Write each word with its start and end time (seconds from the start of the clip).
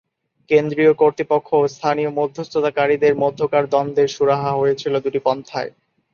কেন্দ্রীয় 0.49 0.93
কর্তৃপক্ষ 0.93 1.49
ও 1.55 1.65
স্থানীয় 1.67 2.11
মধ্যস্থতাকারীদের 2.19 3.13
মধ্যকার 3.23 3.63
দ্বন্দ্বের 3.67 4.09
সুরাহা 4.09 4.51
হয়েছিল 4.53 4.93
দুটি 4.99 5.19
পন্থায়। 5.25 5.71